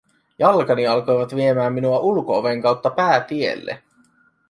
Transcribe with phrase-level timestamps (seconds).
[0.39, 3.83] Jalkani alkoivat viemään minua ulko-oven kautta päätielle.